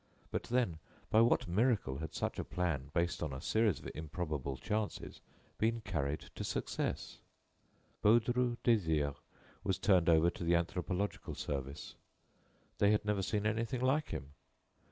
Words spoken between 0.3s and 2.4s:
But then, by what miracle had such